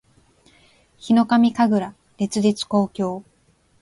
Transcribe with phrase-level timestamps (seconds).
[0.97, 3.23] ヒノカミ神楽烈日紅鏡（ひのかみかぐられつじつこうきょう）